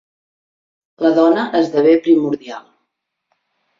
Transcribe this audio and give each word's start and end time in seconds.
La 1.05 1.11
dona 1.19 1.45
esdevé 1.61 1.93
primordial. 2.07 2.65